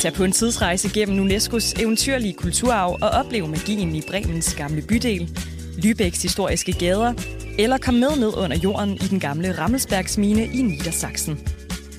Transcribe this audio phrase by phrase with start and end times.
[0.00, 5.38] Tag på en tidsrejse gennem UNESCO's eventyrlige kulturarv og oplev magien i Bremens gamle bydel,
[5.84, 7.14] Lübecks historiske gader,
[7.58, 11.38] eller kom med ned under jorden i den gamle Rammelsbergsmine i Niedersachsen.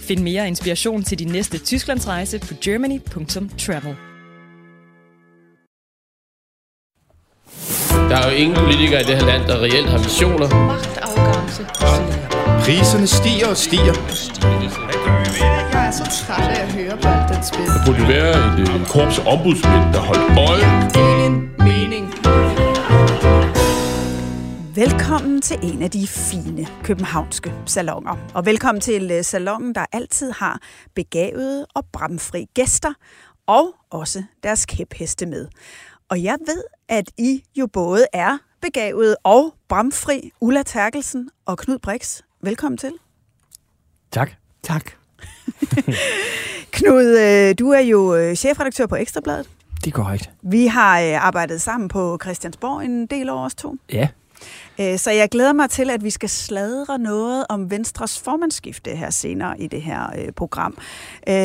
[0.02, 3.96] Find mere inspiration til din næste Tysklandsrejse på germany.travel.
[8.10, 10.50] Der er jo ingen politikere i det her land, der reelt har visioner.
[10.68, 11.64] Magtafgangse.
[12.66, 13.94] Priserne stiger og stiger.
[15.86, 17.66] Jeg er så træt af at høre på alt den spil.
[17.66, 20.68] Der burde være et, øh, korps ombudsmænd, der holdt øje.
[21.06, 22.06] Ingen mening.
[24.76, 28.16] Velkommen til en af de fine københavnske salonger.
[28.34, 30.62] Og velkommen til øh, salongen, der altid har
[30.96, 32.94] begavede og bramfri gæster,
[33.48, 35.48] og også deres kæpheste med.
[36.10, 40.32] Og jeg ved, at I jo både er begavede og bramfri.
[40.42, 42.22] Ulla Terkelsen og Knud Brix.
[42.42, 42.92] Velkommen til.
[44.12, 44.32] Tak.
[44.64, 45.05] Tak.
[46.76, 49.48] Knud, øh, du er jo øh, chefredaktør på Ekstrabladet.
[49.76, 50.30] Det er korrekt.
[50.42, 53.76] Vi har øh, arbejdet sammen på Christiansborg en del år os to.
[53.94, 54.08] Ja.
[54.98, 59.62] Så jeg glæder mig til, at vi skal sladre noget om Venstres formandsskifte her senere
[59.62, 60.78] i det her program.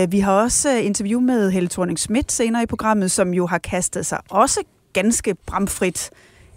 [0.08, 4.06] Vi har også interview med Helle thorning Schmidt senere i programmet, som jo har kastet
[4.06, 4.61] sig også
[4.92, 6.11] ganske bramfrit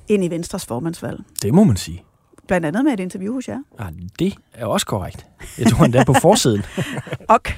[0.08, 1.20] ind i Venstres formandsvalg.
[1.42, 2.04] Det må man sige.
[2.48, 3.60] Blandt andet med et interview hos jer.
[3.80, 3.86] Ja,
[4.20, 5.26] det er også korrekt.
[5.58, 6.64] Jeg tror endda på forsiden.
[7.28, 7.50] Ok.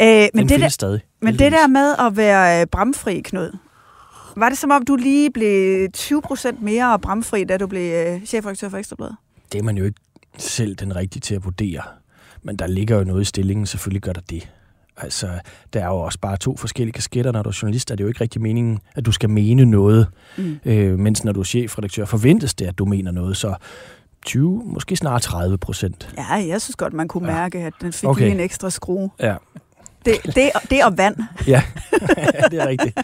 [0.00, 1.00] Øh, men Men det, der, stadig.
[1.22, 3.56] men det der med at være øh, bramfri, Knud,
[4.36, 8.24] var det som om, du lige blev 20 procent mere bramfri, da du blev øh,
[8.26, 9.16] chefredaktør for Ekstrabladet?
[9.52, 10.00] Det er man jo ikke
[10.38, 11.82] selv den rigtige til at vurdere.
[12.42, 14.48] Men der ligger jo noget i stillingen, selvfølgelig gør der det.
[14.96, 15.28] Altså,
[15.72, 17.32] der er jo også bare to forskellige kasketter.
[17.32, 20.06] Når du er journalist, er det jo ikke rigtig meningen, at du skal mene noget.
[20.38, 20.58] Mm.
[20.64, 23.36] Øh, mens når du er chefredaktør, forventes det, at du mener noget.
[23.36, 23.54] Så
[24.26, 26.14] 20, måske snart 30 procent.
[26.16, 27.34] Ja, jeg synes godt, man kunne Ja.
[27.34, 28.22] mærke, at den fik Okay.
[28.22, 29.10] lige en ekstra skrue.
[29.20, 29.36] Ja,
[30.04, 31.16] Det, det, det og vand.
[31.46, 31.62] ja.
[32.50, 32.98] det er rigtigt.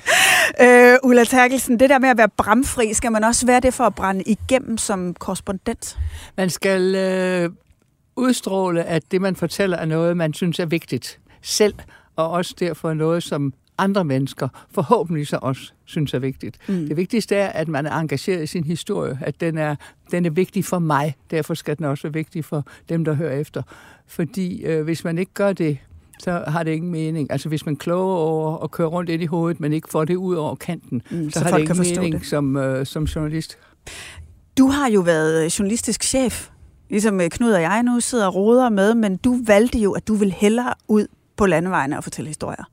[0.61, 3.85] Øh, Ulla Terkelsen, det der med at være bramfri, skal man også være det for
[3.85, 5.99] at brænde igennem som korrespondent?
[6.37, 7.51] Man skal øh,
[8.17, 11.75] udstråle, at det, man fortæller, er noget, man synes er vigtigt selv,
[12.17, 16.59] og også derfor noget, som andre mennesker forhåbentlig så også synes er vigtigt.
[16.69, 16.89] Mm.
[16.89, 19.77] Det vigtigste er, at man er engageret i sin historie, at den er,
[20.11, 23.41] den er vigtig for mig, derfor skal den også være vigtig for dem, der hører
[23.41, 23.63] efter.
[24.07, 25.79] Fordi øh, hvis man ikke gør det,
[26.19, 27.31] så har det ingen mening.
[27.31, 30.17] Altså hvis man kloger over at køre rundt ind i hovedet, men ikke får det
[30.17, 33.59] ud over kanten, Mm, så, så har det ingen mening som, øh, som journalist.
[34.59, 36.49] Du har jo været journalistisk chef,
[36.91, 40.09] ligesom øh, Knud og jeg nu sidder og roder med, men du valgte jo, at
[40.09, 41.07] du vil hellere ud
[41.37, 42.65] på landevejene og fortælle historier.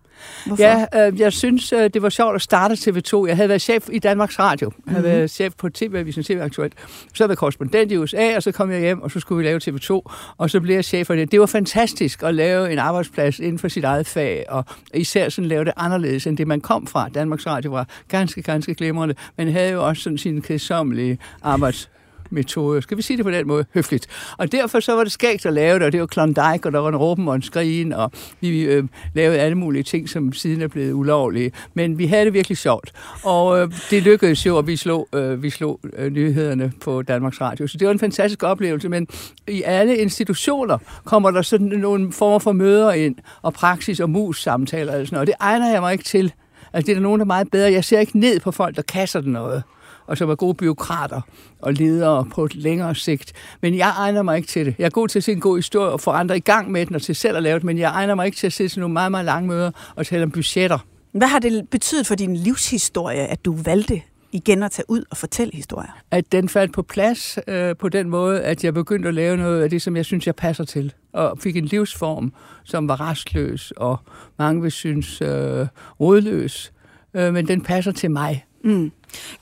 [0.45, 0.63] Hvorfor?
[0.63, 3.27] Ja, øh, jeg synes, øh, det var sjovt at starte TV2.
[3.27, 4.71] Jeg havde været chef i Danmarks Radio.
[4.85, 5.11] Jeg havde Mhm.
[5.17, 6.73] været chef på TV-avisen TV Aktuelt.
[7.13, 9.43] Så havde jeg korrespondent i USA, og så kom jeg hjem, og så skulle vi
[9.49, 10.01] lave TV2.
[10.37, 11.31] Og så blev jeg chef for det.
[11.31, 15.47] Det var fantastisk at lave en arbejdsplads inden for sit eget fag, og især sådan
[15.47, 17.09] lave det anderledes end det, man kom fra.
[17.13, 21.89] Danmarks Radio var ganske, ganske glimrende, men havde jo også sådan sine kedsommelige arbejds
[22.33, 22.81] metode.
[22.81, 23.65] Skal vi sige det på den måde?
[23.73, 24.07] Høfligt.
[24.37, 26.79] Og derfor så var det skægt at lave det, og det var Klondike, og der
[26.79, 28.11] var en råben og en skrigen, og
[28.41, 28.83] vi øh,
[29.13, 31.51] lavede alle mulige ting, som siden er blevet ulovlige.
[31.73, 32.91] Men vi havde det virkelig sjovt.
[33.23, 37.41] Og øh, det lykkedes jo, at vi slog, øh, vi slog øh, nyhederne på Danmarks
[37.41, 37.67] Radio.
[37.67, 39.07] Så det var en fantastisk oplevelse, men
[39.47, 44.99] i alle institutioner kommer der sådan nogle former for møder ind, og praksis og mus-samtaler
[44.99, 45.27] og sådan noget.
[45.27, 46.33] Det egner jeg mig ikke til.
[46.73, 47.71] Altså, det er der nogen, der er meget bedre.
[47.71, 49.63] Jeg ser ikke ned på folk, der kasser den noget
[50.07, 51.21] og som er gode byråkrater
[51.61, 53.33] og ledere på et længere sigt.
[53.61, 54.75] Men jeg egner mig ikke til det.
[54.77, 56.85] Jeg er god til at se en god historie og få andre i gang med
[56.85, 58.69] den og til selv at lave det, men jeg egner mig ikke til at sidde
[58.69, 60.79] til nogle meget, meget lange møder og tale om budgetter.
[61.11, 65.17] Hvad har det betydet for din livshistorie, at du valgte igen at tage ud og
[65.17, 65.99] fortælle historier?
[66.11, 69.63] At den faldt på plads øh, på den måde, at jeg begyndte at lave noget
[69.63, 70.93] af det, som jeg synes, jeg passer til.
[71.13, 72.33] Og fik en livsform,
[72.63, 73.97] som var restløs, og
[74.39, 75.67] mange vil synes øh,
[75.99, 76.73] rådløs.
[77.13, 78.45] Øh, men den passer til mig.
[78.63, 78.91] Mm.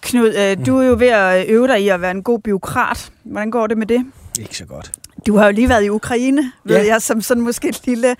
[0.01, 3.11] Knud, øh, du er jo ved at øve dig i at være en god biokrat.
[3.23, 4.05] Hvordan går det med det?
[4.39, 4.91] Ikke så godt.
[5.27, 6.85] Du har jo lige været i Ukraine, ved Ja.
[6.93, 8.15] jeg, som sådan måske et lille,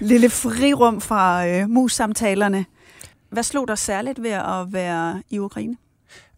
[0.00, 2.64] lille frirum fra øh, mus-samtalerne.
[3.30, 5.76] Hvad slog dig særligt ved at være i Ukraine?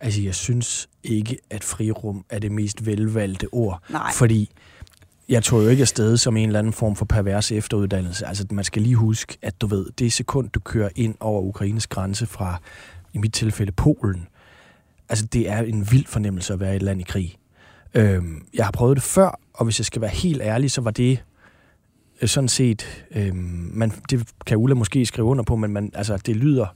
[0.00, 3.82] Altså, jeg synes ikke, at frirum er det mest velvalgte ord.
[3.90, 4.12] Nej.
[4.12, 4.50] Fordi
[5.28, 8.26] jeg tog jo ikke afsted som en eller anden form for pervers efteruddannelse.
[8.26, 11.86] Altså, man skal lige huske, at du ved, det sekund, du kører ind over Ukraines
[11.86, 12.56] grænse fra,
[13.12, 14.26] i mit tilfælde, Polen,
[15.08, 17.36] altså, det er en vild fornemmelse at være i et land i krig.
[17.94, 20.90] Øhm, jeg har prøvet det før, og hvis jeg skal være helt ærlig, så var
[20.90, 21.24] det
[22.22, 26.16] øh, sådan set, øhm, man, det kan Ulla måske skrive under på, men man, altså,
[26.16, 26.66] det lyder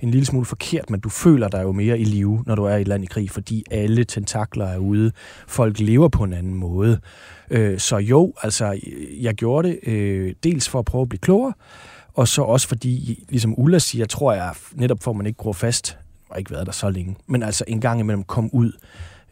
[0.00, 2.76] en lille smule forkert, men du føler dig jo mere i live, når du er
[2.76, 5.12] i et land i krig, fordi alle tentakler er ude.
[5.48, 7.00] Folk lever på en anden måde.
[7.50, 8.80] Øh, så jo, altså,
[9.20, 11.52] jeg gjorde det øh, dels for at prøve at blive klogere,
[12.14, 15.52] Og så også fordi, ligesom Ulla siger, tror jeg, netop for at man ikke gror
[15.52, 15.98] fast,
[16.30, 18.72] og ikke været der så længe, men altså en gang imellem kom ud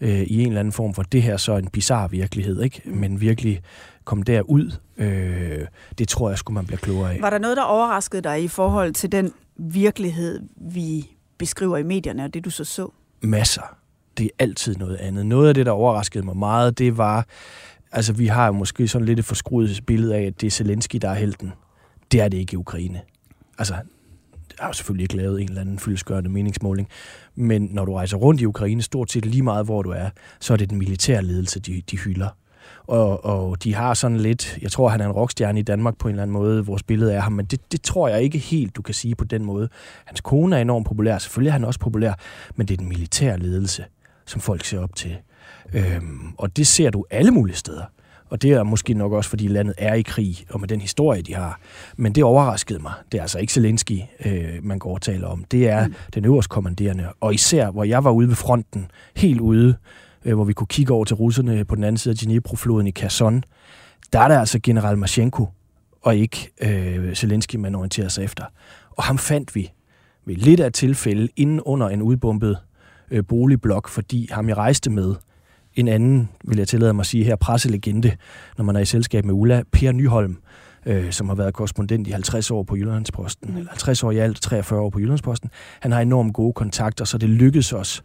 [0.01, 2.83] øh, i en eller anden form for, det her så en bizarre virkelighed, ikke?
[2.85, 3.63] men virkelig
[4.05, 5.67] kom derud, øh,
[5.99, 7.21] det tror jeg skulle man bliver klogere af.
[7.21, 12.25] Var der noget, der overraskede dig i forhold til den virkelighed, vi beskriver i medierne,
[12.25, 12.89] og det du så så?
[13.21, 13.77] Masser.
[14.19, 15.27] Det er altid noget andet.
[15.27, 17.27] Noget af det, der overraskede mig meget, det var,
[17.93, 20.97] altså vi har jo måske sådan lidt et forskruet billede af, at det er Zelensky,
[21.03, 21.53] der er helten.
[22.13, 23.01] Det er det ikke i Ukraine.
[23.59, 23.75] Altså,
[24.59, 26.89] jeg har jo selvfølgelig ikke lavet en eller anden fyldesgørende meningsmåling,
[27.35, 30.11] men når du rejser rundt i Ukraine, stort set lige meget hvor du er,
[30.41, 32.29] så er det den militære ledelse, de, de hylder.
[32.87, 36.09] Og, og de har sådan lidt, jeg tror, han er en rockstjerne i Danmark på
[36.09, 38.77] en eller anden måde, vores billede af ham, men det, det tror jeg ikke helt,
[38.77, 39.69] du kan sige på den måde.
[40.05, 42.13] Hans kone er enormt populær, selvfølgelig er han også populær,
[42.57, 43.85] men det er den militære ledelse,
[44.27, 45.17] som folk ser op til.
[45.75, 47.85] Øhm, og det ser du alle mulige steder.
[48.31, 51.23] Og det er måske nok også, fordi landet er i krig, og med den historie,
[51.23, 51.61] de har.
[51.97, 52.93] Men det overraskede mig.
[53.13, 55.45] Det er altså ikke Zelensky, øh, man går og taler om.
[55.45, 55.95] Det er mm.
[56.15, 57.09] den øverste kommanderende.
[57.21, 59.77] Og især, hvor jeg var ude ved fronten, helt ude,
[60.25, 62.91] øh, hvor vi kunne kigge over til russerne på den anden side af Dnipro-floden i
[62.91, 63.45] Kherson,
[64.13, 65.47] der er der altså general Mashenko,
[66.03, 68.45] og ikke øh, Zelensky, man orienterer sig efter.
[68.91, 69.73] Og ham fandt vi
[70.27, 72.59] ved lidt af tilfælde inden under en udbumpet
[73.11, 75.15] øh, boligblok, fordi ham jeg rejste med,
[75.81, 78.13] en anden, vil jeg tillade mig at sige her, presselegende,
[78.57, 80.37] når man er i selskab med Ulla, Per Nyholm,
[80.87, 84.43] øh, som har været korrespondent i 50 år på Jyllandsposten, eller 50 år i alt,
[84.43, 85.51] 43 år på Jyllandsposten.
[85.81, 88.03] Han har enormt gode kontakter, så det lykkedes os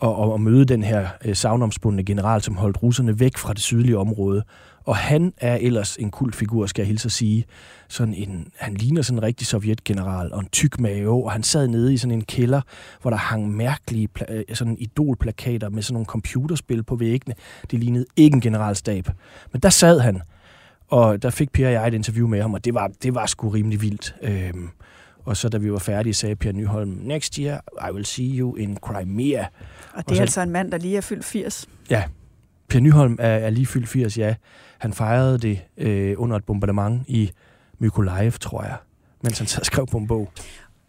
[0.00, 3.98] og og møde den her øh, savnomspundne general, som holdt russerne væk fra det sydlige
[3.98, 4.42] område.
[4.84, 7.44] Og han er ellers en kultfigur, skal jeg hilse at sige.
[7.88, 11.68] Sådan en, han ligner sådan en rigtig sovjetgeneral og en tyk mave, og han sad
[11.68, 12.60] nede i sådan en kælder,
[13.02, 17.34] hvor der hang mærkelige øh, sådan idolplakater med sådan nogle computerspil på væggene.
[17.70, 19.08] Det lignede ikke en generalstab.
[19.52, 20.22] Men der sad han,
[20.88, 23.26] og der fik Pierre og jeg et interview med ham, og det var, det var
[23.26, 24.14] sgu rimelig vildt.
[24.22, 24.68] Øhm,
[25.24, 28.54] og så da vi var færdige, sagde Pierre Nyholm, next year I will see you
[28.54, 29.44] in Crimea.
[29.94, 31.68] Og det er og så, altså en mand, der lige er fyldt 80.
[31.90, 32.04] Ja,
[32.68, 34.34] Per Nyholm er, er lige fyldt 80, ja.
[34.78, 37.30] Han fejrede det øh, under et bombardement i
[37.78, 38.76] Mykolaiv, tror jeg,
[39.22, 40.32] mens han sad og skrev på en bog.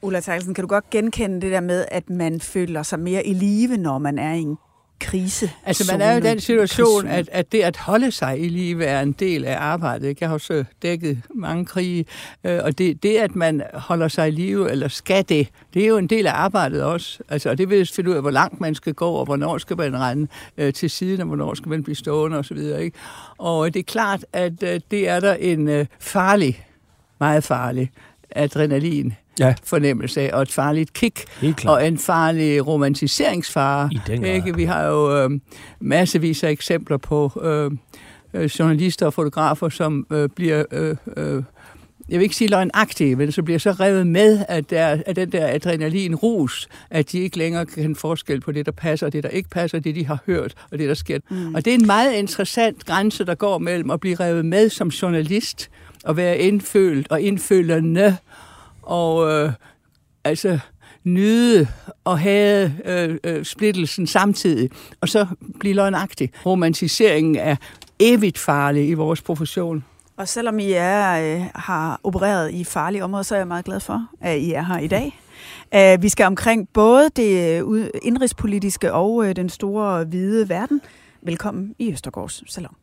[0.01, 3.33] Ulla Terkelsen, kan du godt genkende det der med, at man føler sig mere i
[3.33, 4.57] live, når man er i en
[5.01, 5.51] krise.
[5.65, 8.85] Altså man er jo i den situation, at, at det at holde sig i live
[8.85, 10.21] er en del af arbejdet.
[10.21, 12.05] Jeg har også dækket mange krige,
[12.43, 15.87] øh, og det, det at man holder sig i live, eller skal det, det er
[15.87, 17.19] jo en del af arbejdet også.
[17.29, 19.77] Altså, og det vil finde ud af, hvor langt man skal gå, og hvornår skal
[19.77, 20.27] man rende
[20.57, 22.57] øh, til siden, og hvornår skal man blive stående osv.
[22.57, 22.97] Ikke?
[23.37, 26.65] Og det er klart, at øh, det er der en farlig,
[27.19, 27.91] meget farlig
[28.35, 29.53] adrenalin ja.
[29.63, 31.25] fornemmelse af, og et farligt kick,
[31.65, 33.89] og en farlig romantiseringsfare.
[33.91, 34.55] I den ikke?
[34.55, 35.29] Vi har jo øh,
[35.79, 37.71] massevis af eksempler på øh,
[38.33, 40.63] øh, journalister og fotografer, som øh, bliver...
[40.71, 41.43] Øh, øh,
[42.09, 45.31] jeg vil ikke sige løgnagtige, men så bliver så revet med af, der, af den
[45.31, 49.29] der adrenalin-rus, at de ikke længere kan forskel på det, der passer, og det, der
[49.29, 51.19] ikke passer, det, de har hørt, og det, der sker.
[51.29, 51.55] Mm.
[51.55, 54.87] Og det er en meget interessant grænse, der går mellem at blive revet med som
[54.87, 55.69] journalist,
[56.03, 58.17] og være indfølt og indfølende,
[58.91, 59.51] og øh,
[60.23, 60.59] altså
[61.03, 61.67] nyde
[62.03, 64.69] og have øh, øh, splittelsen samtidig,
[65.01, 65.27] og så
[65.59, 66.31] blive løgnagtig.
[66.45, 67.55] Romantiseringen er
[67.99, 69.83] evigt farlig i vores profession.
[70.17, 73.79] Og selvom I er, øh, har opereret i farlige områder, så er jeg meget glad
[73.79, 75.19] for, at I er her i dag.
[75.75, 80.81] Uh, vi skal omkring både det øh, indrigspolitiske og uh, den store hvide verden.
[81.21, 82.75] Velkommen i Østergaards Salon.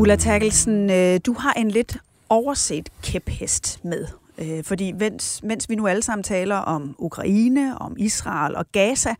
[0.00, 1.96] Ulla Terkelsen, øh, du har en lidt
[2.28, 4.06] overset kæphest med.
[4.38, 9.14] Øh, fordi mens, mens vi nu alle sammen taler om Ukraine, om Israel og Gaza,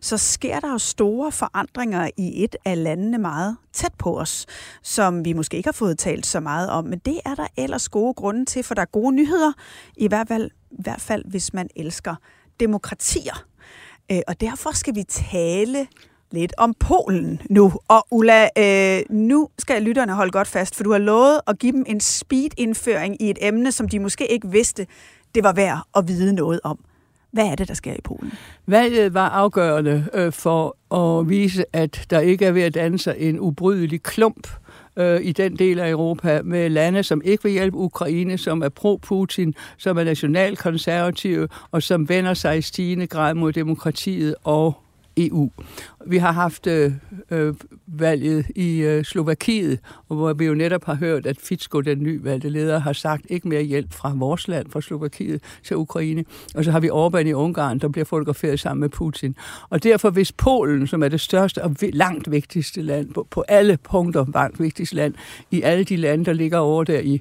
[0.00, 4.46] så sker der jo store forandringer i et af landene meget tæt på os,
[4.82, 6.84] som vi måske ikke har fået talt så meget om.
[6.84, 9.52] Men det er der ellers gode grunde til, for der er gode nyheder,
[9.96, 12.14] i hvert fald, i hvert fald hvis man elsker
[12.60, 13.46] demokratier.
[14.12, 15.86] Øh, og derfor skal vi tale
[16.34, 17.72] lidt om Polen nu.
[17.88, 21.72] Og Ulla, øh, nu skal lytterne holde godt fast, for du har lovet at give
[21.72, 24.86] dem en speed-indføring i et emne, som de måske ikke vidste,
[25.34, 26.78] det var værd at vide noget om.
[27.32, 28.32] Hvad er det, der sker i Polen?
[28.66, 33.14] Valget var afgørende øh, for at vise, at der ikke er ved at danne sig
[33.18, 34.48] en ubrydelig klump
[34.96, 38.68] øh, i den del af Europa med lande, som ikke vil hjælpe Ukraine, som er
[38.68, 44.83] pro-Putin, som er nationalkonservative og som vender sig i stigende grad mod demokratiet og
[45.16, 45.50] EU.
[46.06, 46.92] Vi har haft øh,
[47.30, 47.54] øh,
[47.86, 52.78] valget i øh, Slovakiet, hvor vi jo netop har hørt, at Fico, den nyvalgte leder,
[52.78, 56.24] har sagt ikke mere hjælp fra vores land, fra Slovakiet til Ukraine.
[56.54, 59.36] Og så har vi Orbán i Ungarn, der bliver fotograferet sammen med Putin.
[59.70, 63.76] Og derfor, hvis Polen, som er det største og langt vigtigste land, på, på alle
[63.76, 65.14] punkter langt vigtigste land,
[65.50, 67.20] i alle de lande, der ligger over der i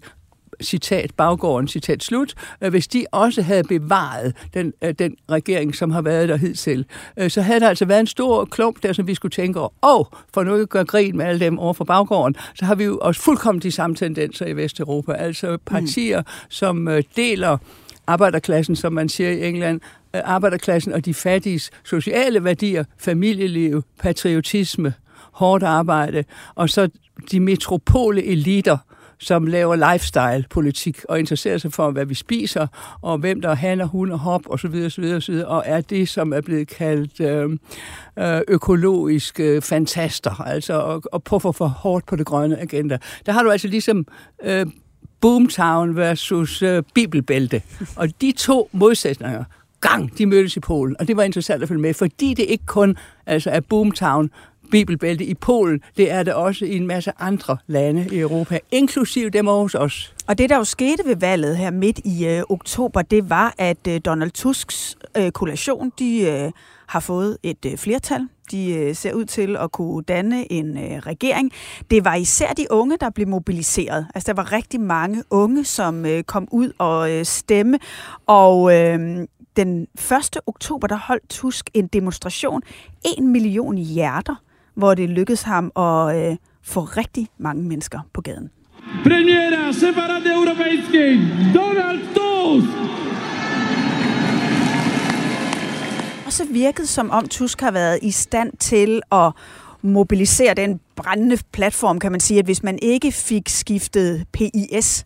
[0.61, 5.91] citat baggården, citat slut, øh, hvis de også havde bevaret den, øh, den regering, som
[5.91, 6.85] har været der hidtil,
[7.17, 9.69] øh, så havde der altså været en stor klump der, som vi skulle tænke over.
[9.81, 12.83] Og for nu at gøre grin med alle dem over for baggården, så har vi
[12.83, 15.11] jo også fuldkommen de samme tendenser i Vesteuropa.
[15.11, 16.27] Altså partier, mm.
[16.49, 17.57] som deler
[18.07, 19.81] arbejderklassen, som man siger i England,
[20.13, 24.93] arbejderklassen og de fattiges sociale værdier, familieliv, patriotisme,
[25.31, 26.23] hårdt arbejde,
[26.55, 26.89] og så
[27.31, 28.77] de metropole eliter,
[29.19, 32.67] som laver lifestyle-politik og interesserer sig for, hvad vi spiser,
[33.01, 35.63] og hvem der handler hund og hop, og så videre, så videre, så videre, og
[35.65, 37.57] er det, som er blevet kaldt øh,
[38.19, 42.97] øh økologiske øh, fantaster, altså og, og puffer for hårdt på det grønne agenda.
[43.25, 44.05] Der har du altså ligesom
[44.43, 44.65] øh,
[45.21, 47.61] Boomtown versus øh, Bibelbælte,
[47.95, 49.43] og de to modsætninger,
[49.81, 52.65] gang, de mødtes i Polen, og det var interessant at følge med, fordi det ikke
[52.65, 54.29] kun altså er Boomtown
[54.73, 55.81] bibelbælte i Polen.
[55.97, 60.13] Det er det også i en masse andre lande i Europa, inklusiv dem hos os.
[60.27, 63.87] Og det, der jo skete ved valget her midt i øh, oktober, det var, at
[63.87, 66.51] øh, Donald Tusks øh, koalition, de øh,
[66.87, 68.27] har fået et øh, flertal.
[68.51, 71.51] De øh, ser ud til at kunne danne en øh, regering.
[71.91, 74.07] Det var især de unge, der blev mobiliseret.
[74.15, 77.79] Altså, der var rigtig mange unge, som øh, kom ud og øh, stemme.
[78.25, 80.37] Og øh, den 1.
[80.47, 82.61] oktober, der holdt Tusk en demonstration.
[83.17, 84.35] En million hjerter
[84.75, 88.49] hvor det lykkedes ham at øh, få rigtig mange mennesker på gaden.
[89.03, 91.19] Premiera szefa Rady Europejskiej,
[91.55, 92.67] Donald Tusk!
[96.25, 99.31] Og så virkede som om Tusk har været i stand til at
[99.81, 105.05] mobilisere den brændende platform, kan man sige, at hvis man ikke fik skiftet PIS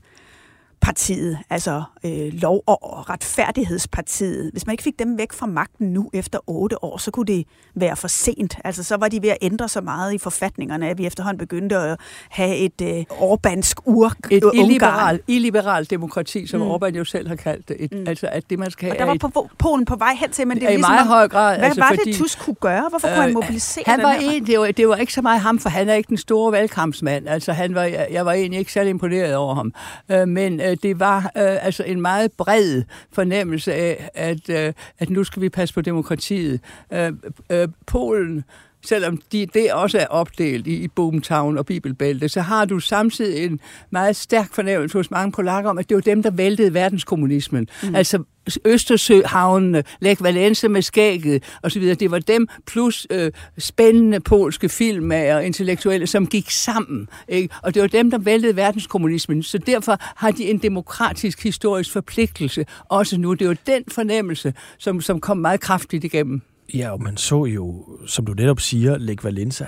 [0.82, 6.10] partiet, altså øh, Lov- og Retfærdighedspartiet, hvis man ikke fik dem væk fra magten nu
[6.14, 8.58] efter otte år, så kunne det være for sent.
[8.64, 11.78] Altså så var de ved at ændre så meget i forfatningerne, at vi efterhånden begyndte
[11.78, 16.72] at have et øh, orbansk ur Et illiberal, illiberal demokrati, som mm.
[16.72, 17.76] Orbán jo selv har kaldt det.
[17.80, 18.08] Et, mm.
[18.08, 20.58] Altså at det, man skal og der var på, Polen på vej hen til, men
[20.58, 21.58] det er ligesom, i meget høj grad.
[21.58, 22.90] Hvad altså, var fordi, det, Tusk kunne gøre?
[22.90, 25.42] Hvorfor øh, kunne han mobilisere han var en, det, var, det var ikke så meget
[25.42, 27.28] ham, for han er ikke den store valgkampsmand.
[27.28, 29.74] Altså han var, jeg var egentlig ikke særlig imponeret over ham.
[30.10, 35.10] Øh, men øh, det var øh, altså en meget bred fornemmelse af, at, øh, at
[35.10, 36.60] nu skal vi passe på demokratiet.
[36.94, 37.14] Øh,
[37.50, 38.44] øh, Polen
[38.86, 43.46] selvom de, det også er opdelt i, i Boomtown og Bibelbælte, så har du samtidig
[43.46, 47.68] en meget stærk fornemmelse hos mange polakker om, at det var dem, der væltede verdenskommunismen.
[47.84, 47.96] Mm.
[47.96, 48.24] Altså
[48.66, 51.96] Østersøhavnene, Lech Valence med skægget osv.
[51.96, 57.10] Det var dem plus øh, spændende polske filmmager og intellektuelle, som gik sammen.
[57.28, 57.56] Ikke?
[57.64, 59.44] Og det var dem, der væltede verdenskommunismen.
[59.44, 63.34] Så derfor har de en demokratisk historisk forpligtelse også nu.
[63.34, 66.42] Det var den fornemmelse, som, som kom meget kraftigt igennem.
[66.74, 69.66] Ja, og man så jo, som du netop siger, Lech Valenza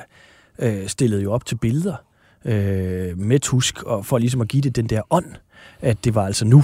[0.59, 1.95] øh, stillede jo op til billeder
[2.45, 5.35] øh, med Tusk, og for ligesom at give det den der ånd,
[5.81, 6.63] at det var altså nu.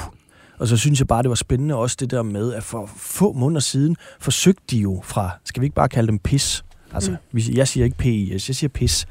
[0.59, 3.33] Og så synes jeg bare, det var spændende også det der med, at for få
[3.33, 7.39] måneder siden forsøgte de jo fra, skal vi ikke bare kalde dem pis, altså mm.
[7.53, 9.07] jeg siger ikke PIS, jeg siger pis,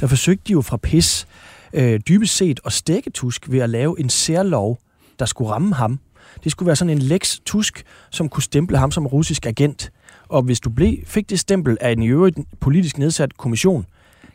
[0.00, 1.26] der forsøgte de jo fra pis
[1.72, 4.78] øh, dybest set at stække Tusk ved at lave en særlov,
[5.18, 6.00] der skulle ramme ham.
[6.44, 9.92] Det skulle være sådan en Lex Tusk, som kunne stemple ham som russisk agent.
[10.28, 13.86] Og hvis du blev, fik det stempel af en i øvrigt politisk nedsat kommission,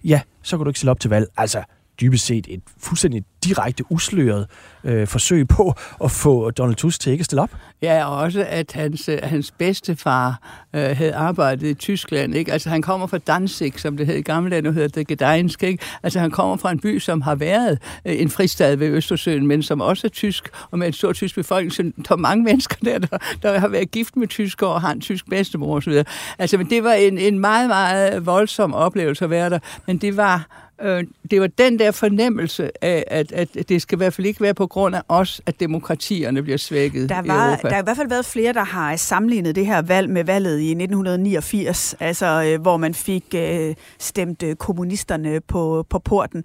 [0.03, 1.27] ja, så kunne du ikke stille op til valg.
[1.37, 1.63] Altså,
[2.01, 4.47] dybest set et fuldstændig direkte usløret
[4.83, 5.73] øh, forsøg på
[6.03, 7.51] at få Donald Tusk til ikke at stille op.
[7.81, 10.39] Ja, og også at hans, øh, hans bedstefar
[10.73, 12.35] øh, havde arbejdet i Tyskland.
[12.35, 12.51] Ikke?
[12.51, 15.63] Altså han kommer fra Danzig, som det hed i gamle dage, nu hedder det Gdańsk.
[15.63, 15.83] Ikke?
[16.03, 19.63] Altså han kommer fra en by, som har været øh, en fristad ved Østersøen, men
[19.63, 21.73] som også er tysk, og med en stor tysk befolkning.
[21.73, 24.91] Så der er mange mennesker der, der, der har været gift med tysker og har
[24.91, 26.03] en tysk bedstemor osv.
[26.39, 29.59] Altså, men det var en, en meget, meget voldsom oplevelse at være der.
[29.87, 33.97] Men det var øh, det var den der fornemmelse af, at, at det skal i
[33.97, 37.49] hvert fald ikke være på grund af os, at demokratierne bliver svækket der var, i
[37.49, 37.67] Europa.
[37.67, 40.59] Der har i hvert fald været flere, der har sammenlignet det her valg med valget
[40.59, 46.43] i 1989, altså øh, hvor man fik øh, stemt øh, kommunisterne på, på porten.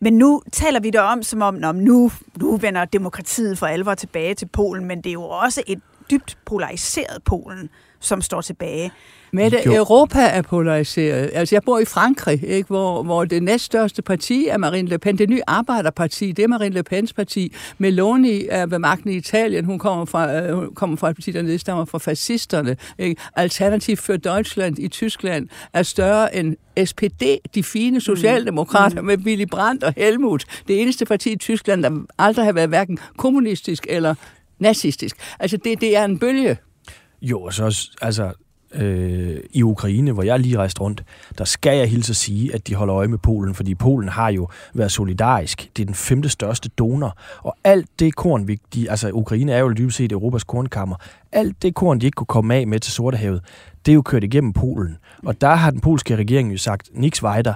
[0.00, 4.34] Men nu taler vi der om, som om nu, nu vender demokratiet for alvor tilbage
[4.34, 5.80] til Polen, men det er jo også et
[6.12, 8.92] dybt polariseret Polen, som står tilbage.
[9.34, 11.30] Men Europa er polariseret.
[11.34, 15.18] Altså, jeg bor i Frankrig, ikke, hvor, hvor det næststørste parti er Marine Le Pen.
[15.18, 17.54] Det nye arbejderparti, det er Marine Le Pens parti.
[17.78, 19.64] Meloni er ved magten i Italien.
[19.64, 22.76] Hun kommer fra, øh, hun kommer fra et parti, der nedstammer fra fascisterne.
[22.98, 23.22] Ikke?
[23.36, 27.22] Alternativ for Deutschland i Tyskland er større end SPD,
[27.54, 29.06] de fine socialdemokrater mm.
[29.06, 30.44] med Willy Brandt og Helmut.
[30.68, 34.14] Det eneste parti i Tyskland, der aldrig har været hverken kommunistisk eller
[34.62, 35.16] nazistisk.
[35.40, 36.56] Altså, det, det er en bølge.
[37.22, 38.32] Jo, og så altså,
[38.74, 41.04] øh, i Ukraine, hvor jeg lige rejste rundt,
[41.38, 44.28] der skal jeg hilse at sige, at de holder øje med Polen, fordi Polen har
[44.28, 45.70] jo været solidarisk.
[45.76, 49.58] Det er den femte største donor, og alt det korn, vi, de, altså Ukraine er
[49.58, 50.96] jo dybest set Europas kornkammer,
[51.32, 53.40] alt det korn, de ikke kunne komme af med til Sortehavet,
[53.86, 54.96] det er jo kørt igennem Polen.
[55.26, 57.54] Og der har den polske regering jo sagt, niks weiter,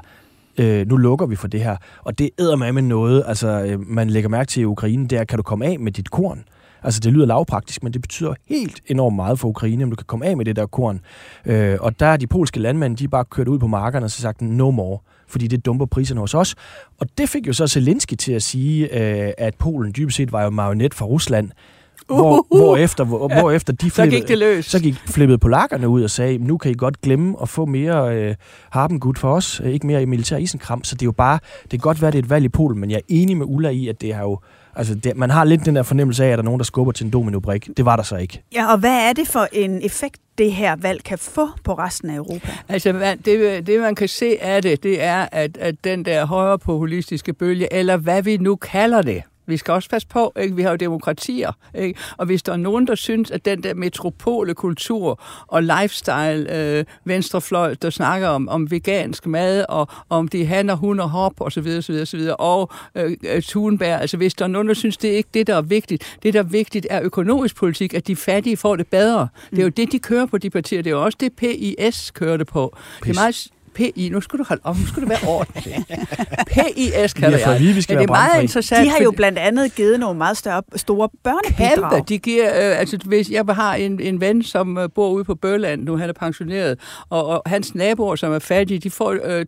[0.59, 1.77] øh, nu lukker vi for det her.
[2.05, 5.25] Og det æder med med noget, altså øh, man lægger mærke til i Ukraine, der
[5.25, 6.45] kan du komme af med dit korn.
[6.87, 10.07] Altså, det lyder lavpraktisk, men det betyder helt enormt meget for Ukraine, om du kan
[10.07, 11.01] komme af med det der korn.
[11.47, 14.21] Øh, og der er de polske landmænd, de bare kørt ud på markerne og så
[14.21, 16.55] sagt, no more fordi det dumper priserne hos os.
[16.99, 20.45] Og det fik jo så Zelensky til at sige, øh, at Polen dybest set var
[20.45, 21.51] jo marionet for Rusland,
[22.07, 24.67] hvor, uh, uh, hvor, efter, hvor, ja, hvor efter de flippede, så gik det løs.
[24.67, 28.17] Så gik flippede polakkerne ud og sagde, nu kan I godt glemme at få mere
[28.17, 28.35] øh,
[28.71, 30.85] harpengud for os, øh, ikke mere i militær isenkram.
[30.85, 32.81] Så det er jo bare, det kan godt være, det er et valg i Polen,
[32.81, 34.39] men jeg er enig med Ulla i, at det har jo
[34.77, 36.93] Altså, det, man har lidt den der fornemmelse af, at der er nogen, der skubber
[36.93, 37.69] til en dominobrik.
[37.77, 38.43] Det var der så ikke.
[38.55, 42.11] Ja, og hvad er det for en effekt, det her valg kan få på resten
[42.11, 42.53] af Europa?
[42.69, 46.59] Altså, det, det man kan se af det, det er, at, at den der højre
[46.59, 50.57] populistiske bølge, eller hvad vi nu kalder det, vi skal også passe på, ikke?
[50.57, 52.01] vi har jo demokratier, ikke?
[52.17, 56.85] og hvis der er nogen, der synes, at den der metropole kultur og lifestyle øh,
[57.05, 61.41] venstrefløj, der snakker om, om vegansk mad, og om de han og hun og hop,
[61.41, 64.49] og så videre, så videre, så videre, og øh, øh, Thunberg, altså hvis der er
[64.49, 66.19] nogen, der synes, det er ikke det, der er vigtigt.
[66.23, 69.29] Det, der er vigtigt, er økonomisk politik, at de fattige får det bedre.
[69.51, 70.83] Det er jo det, de kører på, de partier.
[70.83, 72.77] Det er jo også det, PIS kører det på.
[73.03, 73.11] Pis.
[73.11, 75.85] Det er meget PI, nu skulle du holde op, nu skulle du være ordentlig.
[76.55, 77.61] PIS kalder jeg.
[77.61, 78.85] Vi, vi skal Men det er meget interessant.
[78.85, 81.91] De har jo blandt andet givet nogle meget større, store børnebidrag.
[81.91, 82.09] Kæmpe.
[82.09, 85.35] De giver, øh, altså hvis jeg har en, en ven, som øh, bor ude på
[85.35, 86.79] Bøland, nu han er pensioneret,
[87.11, 89.45] og, og hans naboer, som er fattige, de får øh,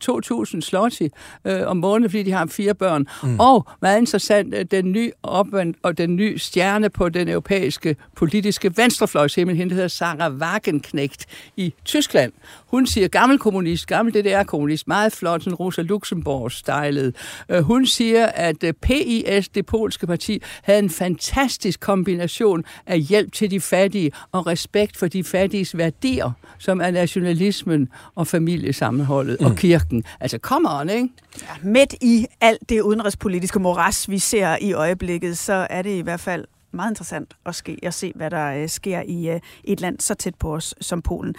[0.54, 1.08] 2.000 slotti
[1.44, 3.06] øh, om måneden, fordi de har fire børn.
[3.22, 3.40] Mm.
[3.40, 8.76] Og meget interessant, øh, den nye opvand og den nye stjerne på den europæiske politiske
[8.76, 12.32] venstrefløjshimmel, hende hedder Sarah Wagenknecht i Tyskland.
[12.66, 17.16] Hun siger gammel kommunist, gammel DDR-kommunist, meget flot, sådan Rosa Luxemburg-stylet.
[17.54, 23.32] Uh, hun siger, at øh, PIS, det polske parti, havde en fantastisk kombination af hjælp
[23.32, 29.46] til de fattige og respekt for de fattiges værdier, som er nationalismen og familiesammenholdet mm.
[29.46, 30.04] og kirken.
[30.20, 31.08] Altså, come on, ikke?
[31.42, 36.00] Ja, midt i alt det udenrigspolitiske moras, vi ser i øjeblikket, så er det i
[36.00, 36.44] hvert fald
[36.78, 40.14] meget interessant at, ske, at se, hvad der øh, sker i øh, et land så
[40.14, 41.34] tæt på os som Polen.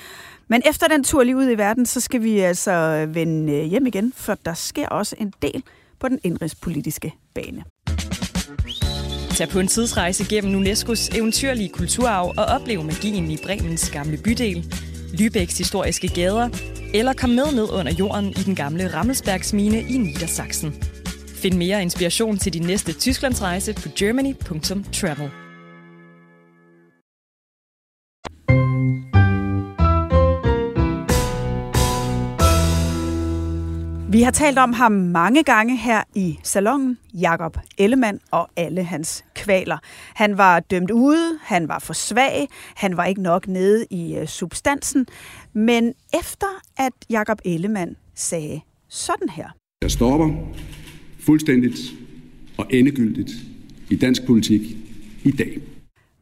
[0.48, 3.86] Men efter den tur lige ud i verden, så skal vi altså vende øh, hjem
[3.88, 5.64] igen, for der sker også en del
[6.00, 7.64] på den indrigspolitiske bane.
[9.36, 14.76] Tag på en tidsrejse gennem UNESCO's eventyrlige kulturarv og oplev magien i Bremens gamle bydel,
[15.14, 16.50] Lübecks historiske gader,
[16.94, 20.99] eller kom med ned under jorden i den gamle Rammelsbergsmine i Niedersachsen.
[21.42, 25.30] Find mere inspiration til din næste Tysklandsrejse på germany.travel.
[34.12, 39.26] Vi har talt om ham mange gange her i salongen, Jakob Ellemann og alle hans
[39.36, 39.78] kvaler.
[40.14, 44.28] Han var dømt ude, han var for svag, han var ikke nok nede i uh,
[44.28, 45.08] substansen.
[45.54, 46.48] Men efter
[46.78, 49.50] at Jakob Ellemann sagde sådan her.
[49.82, 50.30] Jeg stopper
[51.30, 51.94] fuldstændigt
[52.58, 53.32] og endegyldigt
[53.90, 54.62] i dansk politik
[55.24, 55.60] i dag.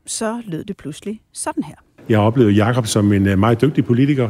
[0.06, 1.76] Så lød det pludselig sådan her.
[2.10, 4.30] Jeg oplevede Jakob som en øh, meget dygtig politiker,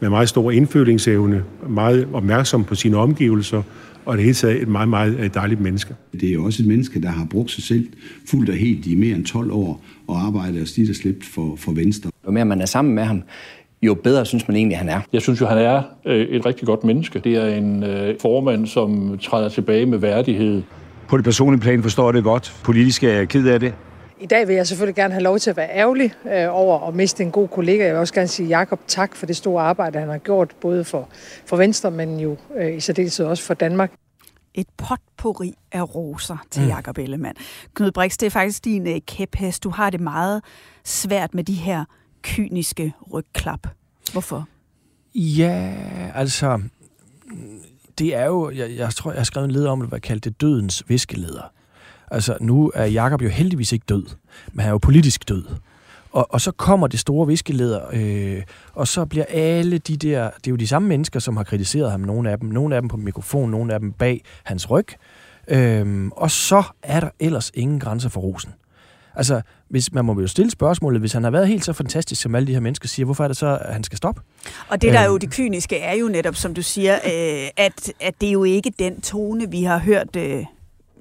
[0.00, 3.62] med meget stor indfølingsevne, meget opmærksom på sine omgivelser,
[4.04, 5.94] og det hele taget et meget, meget øh, dejligt menneske.
[6.12, 7.88] Det er også et menneske, der har brugt sig selv
[8.26, 11.56] fuldt og helt i mere end 12 år og arbejdet og slidt og slæbt for,
[11.56, 12.10] for Venstre.
[12.26, 13.22] Jo mere man er sammen med ham,
[13.82, 15.00] jo bedre synes man egentlig, han er.
[15.12, 17.18] Jeg synes jo, han er øh, et rigtig godt menneske.
[17.18, 20.62] Det er en øh, formand, som træder tilbage med værdighed.
[21.08, 22.54] På det personlige plan forstår jeg det godt.
[22.64, 23.74] Politisk er jeg ked af det.
[24.20, 26.94] I dag vil jeg selvfølgelig gerne have lov til at være ærgerlig øh, over at
[26.94, 27.84] miste en god kollega.
[27.84, 30.84] Jeg vil også gerne sige Jakob tak for det store arbejde, han har gjort, både
[30.84, 31.08] for,
[31.46, 33.92] for Venstre, men jo øh, i særdeleshed også for Danmark.
[34.54, 36.68] Et potpourri af roser til mm.
[36.68, 37.36] Jakob Ellemann.
[37.74, 39.64] Knud Brix, det er faktisk din øh, kæphest.
[39.64, 40.42] Du har det meget
[40.84, 41.84] svært med de her
[42.28, 43.66] kyniske rygklap.
[44.12, 44.48] Hvorfor?
[45.14, 45.74] Ja,
[46.14, 46.60] altså,
[47.98, 50.24] det er jo, jeg, jeg tror, jeg har skrevet en leder om det, hvad kaldt
[50.24, 51.52] det dødens viskeleder.
[52.10, 54.06] Altså, nu er Jakob jo heldigvis ikke død,
[54.52, 55.44] men han er jo politisk død.
[56.12, 60.46] Og, og så kommer det store viskeleder, øh, og så bliver alle de der, det
[60.46, 62.88] er jo de samme mennesker, som har kritiseret ham, nogle af dem, nogle af dem
[62.88, 64.86] på mikrofon, nogle af dem bag hans ryg,
[65.48, 68.52] øh, og så er der ellers ingen grænser for rosen.
[69.18, 72.34] Altså, hvis, man må jo stille spørgsmålet, hvis han har været helt så fantastisk, som
[72.34, 74.20] alle de her mennesker siger, hvorfor er det så, at han skal stoppe?
[74.68, 77.92] Og det, der er jo det kyniske, er jo netop, som du siger, øh, at,
[78.00, 80.44] at det er jo ikke den tone, vi har hørt, øh,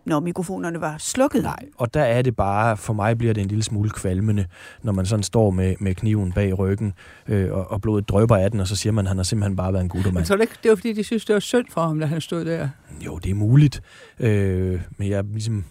[0.05, 1.43] når mikrofonerne var slukket.
[1.43, 4.45] Nej, og der er det bare, for mig bliver det en lille smule kvalmende,
[4.83, 6.93] når man sådan står med, med kniven bag ryggen,
[7.27, 9.55] øh, og, og blodet drøber af den, og så siger man, at han har simpelthen
[9.55, 10.19] bare været en guttermand.
[10.19, 12.21] Men så det, det var fordi, de synes, det var synd for ham, da han
[12.21, 12.69] stod der.
[13.05, 13.81] Jo, det er muligt,
[14.19, 15.65] øh, men jeg ligesom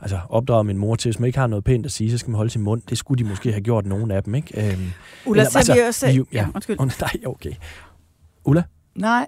[0.00, 2.30] altså opdraget min mor til, hvis man ikke har noget pænt at sige, så skal
[2.30, 2.82] man holde sin mund.
[2.90, 4.72] Det skulle de måske have gjort, nogen af dem, ikke?
[4.72, 4.90] Øhm,
[5.26, 6.06] Ulla, så altså, vi også...
[6.06, 6.78] Ja, ja, undskyld.
[6.78, 7.52] nej, okay.
[8.44, 8.62] Ulla?
[8.94, 9.26] Nej,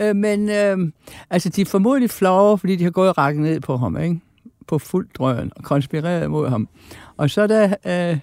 [0.00, 0.92] øh, men øh,
[1.30, 4.20] altså, de er formodentlig flove, fordi de har gået og rakket ned på ham, ikke?
[4.66, 6.68] På fuld drøn og konspireret mod ham.
[7.16, 8.18] Og så da øh,